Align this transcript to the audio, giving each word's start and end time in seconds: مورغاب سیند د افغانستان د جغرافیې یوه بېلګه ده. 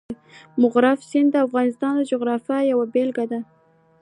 مورغاب 0.61 0.99
سیند 1.09 1.29
د 1.31 1.35
افغانستان 1.47 1.91
د 1.95 2.01
جغرافیې 2.11 2.69
یوه 2.71 2.85
بېلګه 2.93 3.25
ده. 3.31 3.39